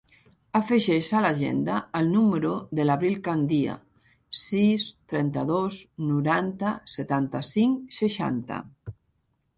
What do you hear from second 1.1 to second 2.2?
a l'agenda el